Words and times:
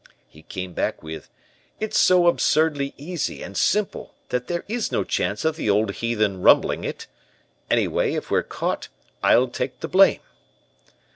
"He 0.27 0.41
came 0.41 0.73
back 0.73 1.03
with, 1.03 1.29
'It's 1.79 1.99
so 1.99 2.25
absurdly 2.25 2.95
easy 2.97 3.43
and 3.43 3.55
simple 3.55 4.15
that 4.29 4.47
there 4.47 4.63
is 4.67 4.91
no 4.91 5.03
chance 5.03 5.45
of 5.45 5.57
the 5.57 5.69
old 5.69 5.91
heathen 5.91 6.41
rumbling 6.41 6.83
it. 6.83 7.05
Anyway, 7.69 8.15
if 8.15 8.31
we're 8.31 8.41
caught, 8.41 8.87
I'll 9.21 9.47
take 9.47 9.79
the 9.81 9.87
blame.' 9.87 10.21